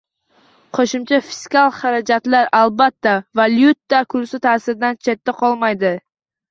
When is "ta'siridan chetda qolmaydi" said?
4.49-5.99